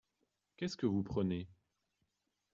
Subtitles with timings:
[0.57, 1.47] Qu’est-ce que vous prenez?